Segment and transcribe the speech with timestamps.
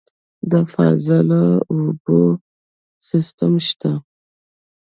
[0.51, 1.41] د فاضله
[1.71, 2.21] اوبو
[3.09, 3.91] سیستم شته؟